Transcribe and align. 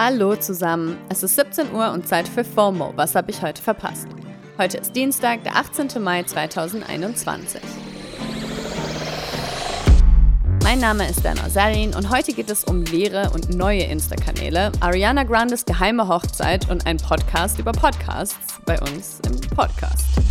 Hallo 0.00 0.36
zusammen, 0.36 0.96
es 1.08 1.24
ist 1.24 1.34
17 1.34 1.72
Uhr 1.72 1.90
und 1.90 2.06
Zeit 2.06 2.28
für 2.28 2.44
FOMO. 2.44 2.92
Was 2.94 3.16
habe 3.16 3.32
ich 3.32 3.42
heute 3.42 3.60
verpasst? 3.60 4.06
Heute 4.56 4.78
ist 4.78 4.94
Dienstag, 4.94 5.42
der 5.42 5.56
18. 5.56 6.00
Mai 6.00 6.22
2021. 6.22 7.60
Mein 10.62 10.78
Name 10.78 11.08
ist 11.08 11.24
Dana 11.24 11.48
Sarin 11.48 11.94
und 11.94 12.10
heute 12.10 12.32
geht 12.32 12.50
es 12.50 12.62
um 12.62 12.84
leere 12.84 13.30
und 13.34 13.56
neue 13.56 13.82
Insta-Kanäle, 13.82 14.70
Ariana 14.80 15.24
Grandes 15.24 15.64
geheime 15.64 16.06
Hochzeit 16.06 16.70
und 16.70 16.86
ein 16.86 16.98
Podcast 16.98 17.58
über 17.58 17.72
Podcasts 17.72 18.60
bei 18.66 18.78
uns 18.80 19.20
im 19.26 19.40
Podcast. 19.56 20.27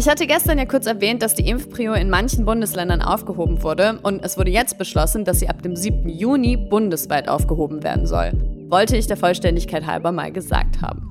Ich 0.00 0.08
hatte 0.08 0.26
gestern 0.26 0.56
ja 0.56 0.64
kurz 0.64 0.86
erwähnt, 0.86 1.20
dass 1.20 1.34
die 1.34 1.46
Impfprio 1.46 1.92
in 1.92 2.08
manchen 2.08 2.46
Bundesländern 2.46 3.02
aufgehoben 3.02 3.62
wurde 3.62 4.00
und 4.02 4.24
es 4.24 4.38
wurde 4.38 4.50
jetzt 4.50 4.78
beschlossen, 4.78 5.26
dass 5.26 5.40
sie 5.40 5.48
ab 5.50 5.62
dem 5.62 5.76
7. 5.76 6.08
Juni 6.08 6.56
bundesweit 6.56 7.28
aufgehoben 7.28 7.82
werden 7.82 8.06
soll. 8.06 8.32
Wollte 8.70 8.96
ich 8.96 9.08
der 9.08 9.18
Vollständigkeit 9.18 9.84
halber 9.84 10.10
mal 10.10 10.32
gesagt 10.32 10.80
haben. 10.80 11.06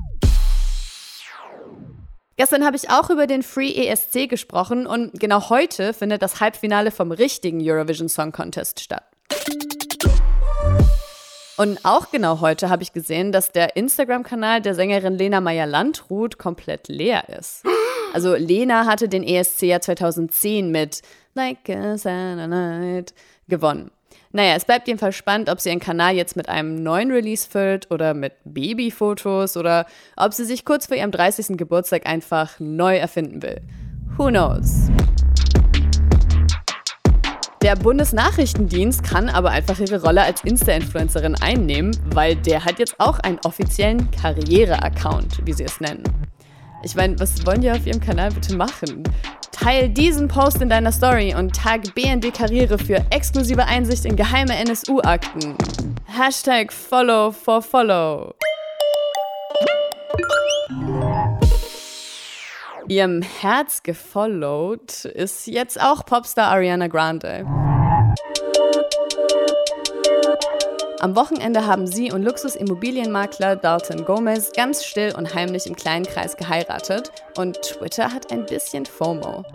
Gestern 2.36 2.66
habe 2.66 2.78
ich 2.78 2.90
auch 2.90 3.12
über 3.12 3.28
den 3.28 3.44
Free 3.44 3.70
ESC 3.70 4.28
gesprochen 4.28 4.88
und 4.88 5.20
genau 5.20 5.52
heute 5.52 5.94
findet 5.94 6.24
das 6.24 6.40
Halbfinale 6.40 6.90
vom 6.90 7.12
richtigen 7.12 7.62
Eurovision 7.62 8.10
Song 8.10 8.32
Contest 8.32 8.80
statt. 8.80 9.04
Und 11.58 11.86
auch 11.86 12.10
genau 12.10 12.42
heute 12.42 12.72
habe 12.72 12.82
ich 12.82 12.92
gesehen, 12.92 13.32
dass 13.32 13.52
der 13.52 13.76
Instagram-Kanal 13.76 14.62
der 14.62 14.74
Sängerin 14.74 15.14
Lena 15.14 15.42
Meyer-Landrut 15.42 16.40
komplett 16.40 16.88
leer 16.88 17.30
ist. 17.38 17.64
Also 18.14 18.36
Lena 18.36 18.86
hatte 18.86 19.08
den 19.08 19.24
ESC 19.24 19.64
ja 19.64 19.80
2010 19.80 20.72
mit 20.72 21.02
Like 21.36 21.70
a 21.70 21.96
Night 22.48 23.14
gewonnen. 23.48 23.92
Naja, 24.32 24.56
es 24.56 24.66
bleibt 24.66 24.88
jedenfalls 24.88 25.16
spannend, 25.16 25.50
ob 25.50 25.60
sie 25.60 25.70
ihren 25.70 25.80
Kanal 25.80 26.16
jetzt 26.16 26.36
mit 26.36 26.50
einem 26.50 26.84
neuen 26.84 27.12
Release 27.12 27.48
füllt 27.48 27.90
oder 27.90 28.14
mit 28.14 28.34
Babyfotos 28.44 29.58
oder 29.58 29.86
ob 30.16 30.34
sie 30.34 30.46
sich 30.46 30.66
kurz 30.66 30.86
vor 30.86 30.98
ihrem 30.98 31.12
30. 31.12 31.58
Geburtstag 31.58 32.08
einfach 32.08 32.60
neu 32.60 32.98
erfinden 32.98 33.42
will. 33.42 33.62
Who 34.18 34.28
knows? 34.28 34.90
Der 37.62 37.76
Bundesnachrichtendienst 37.76 39.04
kann 39.04 39.30
aber 39.30 39.50
einfach 39.50 39.80
ihre 39.80 40.02
Rolle 40.02 40.24
als 40.24 40.44
Insta-Influencerin 40.44 41.36
einnehmen, 41.42 41.98
weil 42.14 42.36
der 42.36 42.66
hat 42.66 42.80
jetzt 42.80 43.00
auch 43.00 43.20
einen 43.20 43.40
offiziellen 43.44 44.10
Karriere-Account, 44.12 45.46
wie 45.46 45.54
sie 45.54 45.64
es 45.64 45.80
nennen. 45.82 46.04
Ich 46.82 46.96
meine, 46.96 47.20
was 47.20 47.46
wollen 47.46 47.62
die 47.62 47.70
auf 47.70 47.86
ihrem 47.86 48.00
Kanal 48.00 48.32
bitte 48.32 48.56
machen? 48.56 49.04
Teil 49.52 49.90
diesen 49.90 50.30
Post 50.30 50.62
in 50.62 50.70
deiner 50.70 50.94
Story 50.94 51.36
und 51.36 51.54
tag 51.54 51.94
BND 51.94 52.34
Karriere 52.34 52.78
für 52.78 53.06
exklusive 53.10 53.66
Einsicht 53.66 54.06
in 54.06 54.16
geheime 54.16 54.56
NSU-Akten. 54.56 55.56
Hashtag 56.06 56.72
Follow 56.72 57.32
for 57.32 57.62
Follow. 57.62 58.34
Ihrem 62.88 63.22
Herz 63.22 63.84
gefollowt 63.84 65.04
ist 65.06 65.48
jetzt 65.48 65.80
auch 65.80 66.06
Popstar 66.06 66.50
Ariana 66.50 66.88
Grande. 66.88 67.46
Am 71.02 71.16
Wochenende 71.16 71.66
haben 71.66 71.88
sie 71.88 72.12
und 72.12 72.24
Luxusimmobilienmakler 72.24 73.56
Dalton 73.56 74.04
Gomez 74.04 74.52
ganz 74.52 74.84
still 74.84 75.14
und 75.16 75.34
heimlich 75.34 75.66
im 75.66 75.78
kleinen 75.78 76.06
Kreis 76.06 76.36
geheiratet 76.36 77.14
und 77.38 77.62
Twitter 77.62 78.12
hat 78.14 78.34
ein 78.34 78.46
bisschen 78.46 78.86
FOMO. 78.86 79.46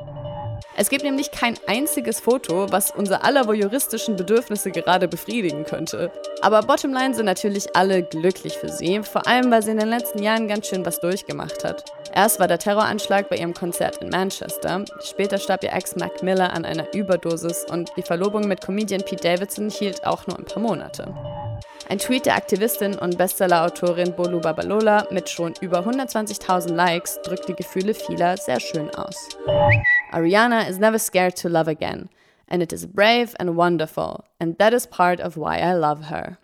Es 0.76 0.88
gibt 0.88 1.04
nämlich 1.04 1.30
kein 1.30 1.58
einziges 1.66 2.20
Foto, 2.20 2.72
was 2.72 2.90
unser 2.90 3.24
aller 3.24 3.46
voyeuristischen 3.46 4.16
Bedürfnisse 4.16 4.70
gerade 4.70 5.06
befriedigen 5.06 5.64
könnte. 5.64 6.10
Aber 6.40 6.62
Bottomline 6.62 7.14
sind 7.14 7.26
natürlich 7.26 7.76
alle 7.76 8.02
glücklich 8.02 8.54
für 8.56 8.70
sie, 8.70 9.02
vor 9.02 9.26
allem 9.26 9.50
weil 9.50 9.62
sie 9.62 9.70
in 9.70 9.78
den 9.78 9.88
letzten 9.88 10.22
Jahren 10.22 10.48
ganz 10.48 10.66
schön 10.66 10.84
was 10.86 11.00
durchgemacht 11.00 11.62
hat. 11.62 11.84
Erst 12.14 12.40
war 12.40 12.48
der 12.48 12.58
Terroranschlag 12.58 13.28
bei 13.28 13.36
ihrem 13.36 13.54
Konzert 13.54 13.98
in 13.98 14.08
Manchester, 14.08 14.84
später 15.02 15.38
starb 15.38 15.62
ihr 15.62 15.72
Ex 15.72 15.94
Mac 15.96 16.22
Miller 16.22 16.52
an 16.52 16.64
einer 16.64 16.92
Überdosis 16.94 17.66
und 17.70 17.92
die 17.96 18.02
Verlobung 18.02 18.48
mit 18.48 18.60
Comedian 18.60 19.02
Pete 19.02 19.22
Davidson 19.22 19.68
hielt 19.68 20.06
auch 20.06 20.26
nur 20.26 20.38
ein 20.38 20.44
paar 20.44 20.62
Monate. 20.62 21.12
Ein 21.88 21.98
Tweet 21.98 22.24
der 22.24 22.36
Aktivistin 22.36 22.94
und 22.98 23.18
Bestsellerautorin 23.18 24.14
Bolu 24.14 24.40
Babalola 24.40 25.06
mit 25.10 25.28
schon 25.28 25.54
über 25.60 25.80
120.000 25.80 26.72
Likes 26.72 27.20
drückt 27.22 27.48
die 27.48 27.54
Gefühle 27.54 27.92
vieler 27.94 28.36
sehr 28.38 28.58
schön 28.58 28.88
aus. 28.94 29.28
Ariana 30.10 30.66
is 30.66 30.78
never 30.78 30.98
scared 30.98 31.36
to 31.36 31.48
love 31.48 31.68
again, 31.68 32.08
and 32.48 32.62
it 32.62 32.72
is 32.72 32.86
brave 32.86 33.34
and 33.38 33.56
wonderful, 33.56 34.24
and 34.40 34.58
that 34.58 34.72
is 34.72 34.86
part 34.86 35.20
of 35.20 35.36
why 35.36 35.58
I 35.58 35.74
love 35.74 36.08
her. 36.08 36.38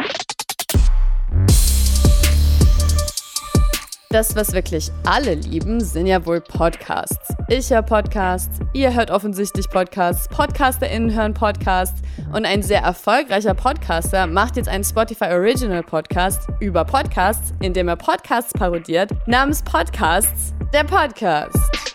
Das, 4.13 4.35
was 4.35 4.53
wirklich 4.53 4.91
alle 5.05 5.35
lieben, 5.35 5.79
sind 5.79 6.07
ja 6.07 6.27
wohl 6.27 6.41
Podcasts. 6.41 7.33
Ich 7.47 7.71
höre 7.71 7.83
Podcasts, 7.83 8.59
ihr 8.73 8.93
hört 8.93 9.13
offensichtlich 9.13 9.71
Podcasts, 9.71 10.27
PodcasterInnen 10.27 11.15
hören 11.15 11.33
Podcasts 11.33 12.03
und 12.33 12.45
ein 12.45 12.65
sehr 12.65 12.81
erfolgreicher 12.81 13.55
Podcaster 13.55 14.27
macht 14.27 14.57
jetzt 14.57 14.69
einen 14.69 14.83
Spotify 14.83 15.27
Original 15.27 15.85
Podcast 15.85 16.49
über 16.59 16.85
Podcasts, 16.85 17.55
in 17.63 17.73
dem 17.73 17.87
er 17.87 17.95
Podcasts 17.95 18.53
parodiert, 18.53 19.13
namens 19.29 19.63
Podcasts, 19.63 20.55
der 20.73 20.83
Podcast. 20.83 21.90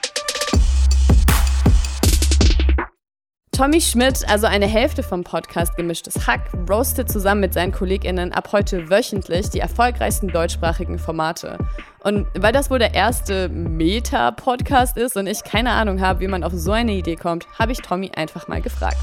Tommy 3.55 3.79
Schmidt, 3.79 4.27
also 4.27 4.47
eine 4.47 4.65
Hälfte 4.65 5.01
vom 5.01 5.23
Podcast 5.23 5.77
Gemischtes 5.77 6.27
Hack, 6.27 6.41
roastet 6.69 7.09
zusammen 7.09 7.39
mit 7.39 7.53
seinen 7.53 7.71
KollegInnen 7.71 8.33
ab 8.33 8.49
heute 8.51 8.89
wöchentlich 8.89 9.49
die 9.49 9.61
erfolgreichsten 9.61 10.27
deutschsprachigen 10.27 10.99
Formate. 10.99 11.57
Und 12.03 12.27
weil 12.37 12.51
das 12.51 12.69
wohl 12.69 12.79
der 12.79 12.93
erste 12.93 13.47
Meta-Podcast 13.47 14.97
ist 14.97 15.15
und 15.15 15.27
ich 15.27 15.41
keine 15.45 15.71
Ahnung 15.71 16.01
habe, 16.01 16.19
wie 16.19 16.27
man 16.27 16.43
auf 16.43 16.51
so 16.51 16.73
eine 16.73 16.91
Idee 16.91 17.15
kommt, 17.15 17.47
habe 17.57 17.71
ich 17.71 17.77
Tommy 17.77 18.11
einfach 18.13 18.49
mal 18.49 18.61
gefragt. 18.61 18.97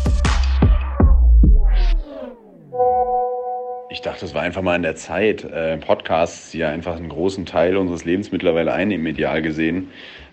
Ich 3.89 4.03
dachte, 4.03 4.27
es 4.27 4.35
war 4.35 4.43
einfach 4.43 4.61
mal 4.61 4.77
in 4.77 4.83
der 4.83 4.97
Zeit. 4.97 5.45
Äh, 5.45 5.79
Podcasts, 5.79 6.51
die 6.51 6.59
ja 6.59 6.69
einfach 6.69 6.97
einen 6.97 7.09
großen 7.09 7.47
Teil 7.47 7.79
unseres 7.79 8.05
Lebens 8.05 8.33
mittlerweile 8.33 8.75
einnehmen, 8.75 9.03
medial 9.03 9.41
gesehen, 9.41 9.89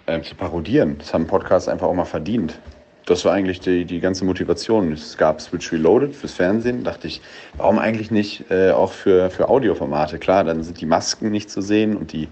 äh, 0.07 0.19
zu 0.21 0.35
parodieren. 0.35 0.97
Das 0.97 1.13
haben 1.13 1.25
Podcasts 1.25 1.69
einfach 1.69 1.87
auch 1.87 1.93
mal 1.93 2.03
verdient 2.03 2.59
das 3.09 3.25
war 3.25 3.33
eigentlich 3.33 3.59
die, 3.59 3.85
die 3.85 3.99
ganze 3.99 4.23
Motivation. 4.23 4.91
Es 4.91 5.17
gab 5.17 5.41
Switch 5.41 5.71
Reloaded 5.71 6.15
fürs 6.15 6.33
Fernsehen. 6.33 6.83
dachte 6.83 7.07
ich, 7.07 7.21
warum 7.57 7.79
eigentlich 7.79 8.11
nicht 8.11 8.51
äh, 8.51 8.71
auch 8.71 8.91
für, 8.91 9.29
für 9.29 9.49
Audioformate? 9.49 10.19
Klar, 10.19 10.43
dann 10.43 10.61
sind 10.63 10.79
die 10.79 10.85
Masken 10.85 11.31
nicht 11.31 11.49
zu 11.49 11.61
sehen 11.61 11.97
und 11.97 12.13
die, 12.13 12.27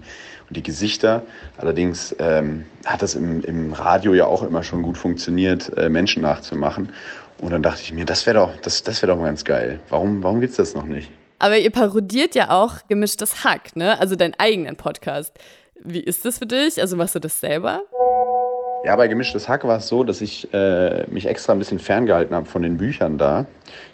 und 0.48 0.56
die 0.56 0.62
Gesichter. 0.62 1.22
Allerdings 1.56 2.14
ähm, 2.20 2.64
hat 2.86 3.02
das 3.02 3.16
im, 3.16 3.42
im 3.42 3.72
Radio 3.72 4.14
ja 4.14 4.26
auch 4.26 4.42
immer 4.42 4.62
schon 4.62 4.82
gut 4.82 4.96
funktioniert, 4.96 5.76
äh, 5.76 5.88
Menschen 5.88 6.22
nachzumachen. 6.22 6.90
Und 7.40 7.52
dann 7.52 7.62
dachte 7.62 7.82
ich 7.82 7.92
mir, 7.92 8.04
das 8.04 8.26
wäre 8.26 8.38
doch, 8.38 8.56
das, 8.62 8.82
das 8.82 9.02
wär 9.02 9.08
doch 9.08 9.16
mal 9.16 9.26
ganz 9.26 9.44
geil. 9.44 9.80
Warum, 9.88 10.22
warum 10.22 10.40
gibt 10.40 10.52
es 10.52 10.56
das 10.56 10.74
noch 10.74 10.86
nicht? 10.86 11.10
Aber 11.40 11.58
ihr 11.58 11.70
parodiert 11.70 12.34
ja 12.34 12.50
auch 12.50 12.86
gemischtes 12.88 13.44
Hack, 13.44 13.76
ne? 13.76 13.98
Also 14.00 14.16
deinen 14.16 14.34
eigenen 14.38 14.76
Podcast. 14.76 15.32
Wie 15.80 16.00
ist 16.00 16.24
das 16.24 16.38
für 16.38 16.46
dich? 16.46 16.80
Also 16.80 16.96
machst 16.96 17.14
du 17.14 17.20
das 17.20 17.38
selber? 17.38 17.82
Ja, 18.84 18.94
bei 18.94 19.08
Gemischtes 19.08 19.48
Hack 19.48 19.64
war 19.64 19.78
es 19.78 19.88
so, 19.88 20.04
dass 20.04 20.20
ich 20.20 20.52
äh, 20.54 21.04
mich 21.08 21.26
extra 21.26 21.52
ein 21.52 21.58
bisschen 21.58 21.80
ferngehalten 21.80 22.34
habe 22.34 22.46
von 22.46 22.62
den 22.62 22.76
Büchern 22.76 23.18
da. 23.18 23.46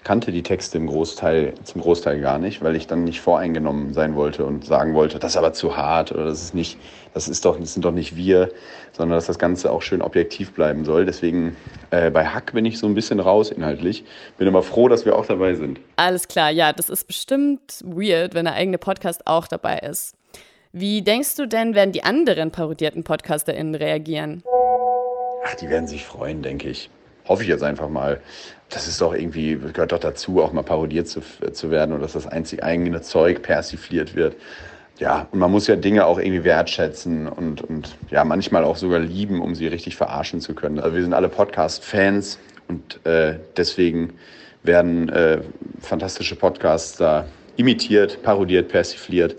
Kannte 0.04 0.30
die 0.30 0.42
Texte 0.42 0.76
im 0.76 0.86
Großteil, 0.86 1.54
zum 1.64 1.80
Großteil 1.80 2.20
gar 2.20 2.38
nicht, 2.38 2.62
weil 2.62 2.76
ich 2.76 2.86
dann 2.86 3.02
nicht 3.04 3.22
voreingenommen 3.22 3.94
sein 3.94 4.14
wollte 4.14 4.44
und 4.44 4.66
sagen 4.66 4.94
wollte, 4.94 5.18
das 5.18 5.32
ist 5.32 5.36
aber 5.38 5.54
zu 5.54 5.76
hart 5.76 6.12
oder 6.12 6.26
das 6.26 6.42
ist 6.42 6.54
nicht, 6.54 6.78
das 7.14 7.28
ist 7.28 7.46
doch, 7.46 7.58
das 7.58 7.72
sind 7.72 7.84
doch 7.84 7.92
nicht 7.92 8.14
wir, 8.14 8.50
sondern 8.92 9.16
dass 9.16 9.26
das 9.26 9.38
Ganze 9.38 9.72
auch 9.72 9.80
schön 9.80 10.02
objektiv 10.02 10.52
bleiben 10.52 10.84
soll. 10.84 11.06
Deswegen 11.06 11.56
äh, 11.90 12.10
bei 12.10 12.26
Hack 12.26 12.52
bin 12.52 12.66
ich 12.66 12.78
so 12.78 12.86
ein 12.86 12.94
bisschen 12.94 13.20
raus 13.20 13.50
inhaltlich. 13.50 14.04
Bin 14.36 14.46
aber 14.48 14.62
froh, 14.62 14.88
dass 14.88 15.06
wir 15.06 15.16
auch 15.16 15.26
dabei 15.26 15.54
sind. 15.54 15.80
Alles 15.96 16.28
klar, 16.28 16.50
ja, 16.50 16.74
das 16.74 16.90
ist 16.90 17.06
bestimmt 17.06 17.82
weird, 17.82 18.34
wenn 18.34 18.44
der 18.44 18.54
eigene 18.54 18.78
Podcast 18.78 19.26
auch 19.26 19.48
dabei 19.48 19.78
ist. 19.78 20.14
Wie 20.72 21.02
denkst 21.02 21.36
du 21.36 21.46
denn, 21.46 21.74
werden 21.74 21.92
die 21.92 22.02
anderen 22.02 22.50
parodierten 22.50 23.04
PodcasterInnen 23.04 23.76
reagieren? 23.76 24.42
Ach, 25.46 25.54
die 25.54 25.68
werden 25.68 25.86
sich 25.86 26.04
freuen, 26.04 26.42
denke 26.42 26.68
ich. 26.68 26.90
Hoffe 27.26 27.42
ich 27.42 27.48
jetzt 27.48 27.62
einfach 27.62 27.88
mal. 27.88 28.20
Das 28.70 28.88
ist 28.88 29.00
doch 29.00 29.14
irgendwie, 29.14 29.56
gehört 29.56 29.92
doch 29.92 29.98
dazu, 29.98 30.42
auch 30.42 30.52
mal 30.52 30.62
parodiert 30.62 31.06
zu, 31.06 31.20
zu 31.52 31.70
werden 31.70 31.94
und 31.94 32.00
dass 32.00 32.14
das 32.14 32.26
einzig 32.26 32.64
eigene 32.64 33.02
Zeug 33.02 33.42
persifliert 33.42 34.14
wird. 34.14 34.36
Ja, 34.98 35.26
und 35.32 35.38
man 35.38 35.50
muss 35.50 35.66
ja 35.66 35.76
Dinge 35.76 36.06
auch 36.06 36.18
irgendwie 36.18 36.44
wertschätzen 36.44 37.28
und, 37.28 37.62
und 37.62 37.96
ja, 38.10 38.24
manchmal 38.24 38.64
auch 38.64 38.76
sogar 38.76 39.00
lieben, 39.00 39.42
um 39.42 39.54
sie 39.54 39.66
richtig 39.66 39.96
verarschen 39.96 40.40
zu 40.40 40.54
können. 40.54 40.78
Also 40.78 40.96
wir 40.96 41.02
sind 41.02 41.12
alle 41.12 41.28
Podcast-Fans 41.28 42.38
und 42.68 43.04
äh, 43.04 43.34
deswegen 43.56 44.14
werden 44.62 45.08
äh, 45.10 45.40
fantastische 45.80 46.36
Podcasts 46.36 46.96
da 46.96 47.26
imitiert, 47.56 48.22
parodiert, 48.22 48.68
persifliert. 48.68 49.36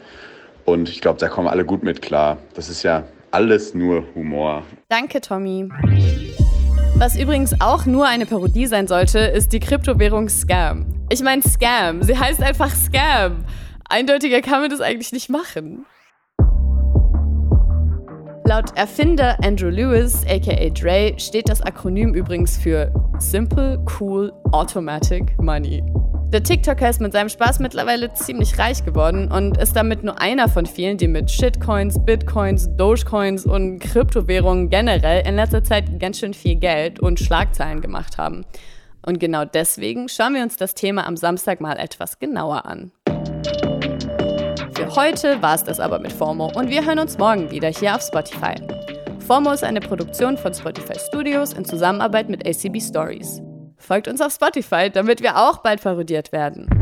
Und 0.66 0.90
ich 0.90 1.02
glaube, 1.02 1.20
da 1.20 1.30
kommen 1.30 1.48
alle 1.48 1.66
gut 1.66 1.84
mit 1.84 2.02
klar. 2.02 2.38
Das 2.54 2.70
ist 2.70 2.84
ja 2.84 3.04
alles 3.36 3.74
nur 3.74 4.06
Humor. 4.16 4.64
Danke, 4.88 5.20
Tommy. 5.20 5.68
Was 6.96 7.20
übrigens 7.20 7.54
auch 7.60 7.86
nur 7.86 8.08
eine 8.08 8.26
Parodie 8.26 8.66
sein 8.66 8.88
sollte, 8.88 9.20
ist 9.20 9.52
die 9.52 9.60
Kryptowährung 9.60 10.30
Scam. 10.30 10.86
Ich 11.10 11.22
meine 11.22 11.42
Scam, 11.42 12.02
sie 12.02 12.18
heißt 12.18 12.42
einfach 12.42 12.74
Scam. 12.74 13.44
Eindeutiger 13.90 14.40
kann 14.40 14.62
man 14.62 14.70
das 14.70 14.80
eigentlich 14.80 15.12
nicht 15.12 15.30
machen. 15.30 15.86
Laut 18.48 18.78
Erfinder 18.78 19.36
Andrew 19.44 19.70
Lewis, 19.70 20.24
aka 20.30 20.70
Dre, 20.70 21.16
steht 21.18 21.50
das 21.50 21.62
Akronym 21.62 22.14
übrigens 22.14 22.58
für 22.58 22.90
Simple, 23.20 23.84
Cool, 24.00 24.32
Automatic 24.54 25.38
Money. 25.42 25.84
Der 26.30 26.44
TikToker 26.44 26.90
ist 26.90 27.00
mit 27.00 27.14
seinem 27.14 27.30
Spaß 27.30 27.60
mittlerweile 27.60 28.12
ziemlich 28.14 28.58
reich 28.60 28.84
geworden 28.84 29.32
und 29.32 29.58
ist 29.58 29.76
damit 29.76 30.04
nur 30.04 30.20
einer 30.20 30.50
von 30.50 30.66
vielen, 30.66 30.98
die 30.98 31.08
mit 31.08 31.32
Shitcoins, 31.32 32.04
Bitcoins, 32.04 32.68
Dogecoins 32.76 33.46
und 33.46 33.80
Kryptowährungen 33.80 34.70
generell 34.70 35.26
in 35.26 35.36
letzter 35.36 35.64
Zeit 35.64 36.00
ganz 36.00 36.20
schön 36.20 36.34
viel 36.34 36.56
Geld 36.56 37.00
und 37.00 37.20
Schlagzeilen 37.20 37.80
gemacht 37.80 38.18
haben. 38.18 38.46
Und 39.06 39.20
genau 39.20 39.46
deswegen 39.46 40.10
schauen 40.10 40.34
wir 40.34 40.42
uns 40.42 40.58
das 40.58 40.74
Thema 40.74 41.08
am 41.08 41.16
Samstag 41.16 41.62
mal 41.62 41.78
etwas 41.78 42.20
genauer 42.20 42.66
an. 42.66 42.92
Für 44.74 44.96
heute 44.96 45.42
war 45.42 45.56
es 45.56 45.64
das 45.64 45.80
aber 45.80 46.00
mit 46.00 46.12
FOMO 46.12 46.52
und 46.56 46.70
wir 46.70 46.86
hören 46.86 47.00
uns 47.00 47.18
morgen 47.18 47.50
wieder 47.52 47.70
hier 47.70 47.96
auf 47.96 48.02
Spotify. 48.02 48.56
FOMO 49.20 49.52
ist 49.52 49.64
eine 49.64 49.80
Produktion 49.80 50.38
von 50.38 50.54
Spotify 50.54 51.00
Studios 51.00 51.54
in 51.54 51.66
Zusammenarbeit 51.66 52.30
mit 52.30 52.46
ACB 52.46 52.82
Stories. 52.82 53.45
Folgt 53.86 54.08
uns 54.08 54.20
auf 54.20 54.34
Spotify, 54.34 54.90
damit 54.90 55.22
wir 55.22 55.38
auch 55.38 55.60
bald 55.60 55.84
parodiert 55.84 56.32
werden. 56.32 56.75